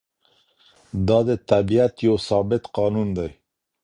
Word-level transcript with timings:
دا 1.07 1.19
د 1.27 1.29
طبیعت 1.51 1.93
یو 2.07 2.15
ثابت 2.27 2.63
قانون 2.77 3.07
دی. 3.17 3.31